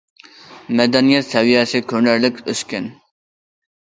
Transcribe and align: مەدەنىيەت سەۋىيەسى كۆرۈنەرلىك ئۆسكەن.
مەدەنىيەت 0.79 1.27
سەۋىيەسى 1.33 1.81
كۆرۈنەرلىك 1.91 2.41
ئۆسكەن. 2.53 2.87